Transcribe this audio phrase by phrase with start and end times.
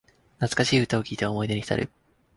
[0.39, 1.91] 懐かしい歌を聴いて思い出にひたる